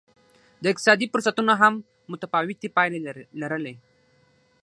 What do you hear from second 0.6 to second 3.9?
د اقتصادي فرصتونو هم متفاوتې پایلې لرلې.